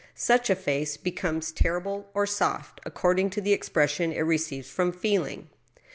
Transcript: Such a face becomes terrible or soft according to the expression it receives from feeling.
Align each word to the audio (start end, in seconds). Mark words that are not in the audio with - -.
Such 0.15 0.49
a 0.49 0.55
face 0.55 0.97
becomes 0.97 1.51
terrible 1.51 2.09
or 2.15 2.25
soft 2.25 2.81
according 2.87 3.29
to 3.37 3.39
the 3.41 3.53
expression 3.53 4.11
it 4.11 4.21
receives 4.21 4.67
from 4.67 4.91
feeling. 4.91 5.49